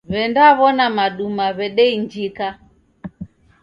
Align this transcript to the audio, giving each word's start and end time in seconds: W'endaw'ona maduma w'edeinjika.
W'endaw'ona 0.11 0.85
maduma 0.97 1.45
w'edeinjika. 1.57 2.47